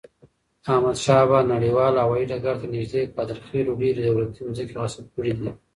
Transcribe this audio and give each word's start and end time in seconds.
احمدشاه 0.71 1.21
بابا 1.27 1.39
نړیوال 1.53 1.93
هوایی 2.03 2.29
ډګر 2.31 2.55
ته 2.61 2.67
نږدې 2.75 3.01
قادرخیلو 3.15 3.77
ډیري 3.81 4.01
دولتی 4.05 4.39
مځکي 4.47 4.73
غصب 4.81 5.05
کړي 5.15 5.31
دي. 5.37 5.49